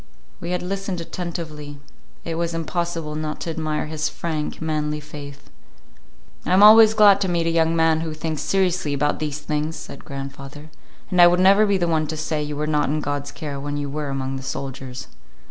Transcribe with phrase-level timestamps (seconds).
[0.39, 1.77] We had listened attentively.
[2.25, 5.51] It was impossible not to admire his frank, manly faith.
[6.43, 9.75] "I am always glad to meet a young man who thinks seriously about these things,"
[9.75, 10.71] said grandfather,
[11.11, 13.59] "and I would never be the one to say you were not in God's care
[13.59, 15.05] when you were among the soldiers."